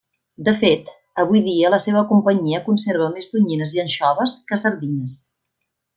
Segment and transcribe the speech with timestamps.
[0.45, 0.87] De fet,
[1.23, 5.21] avui dia la seva companyia conserva més tonyines i anxoves que sardines.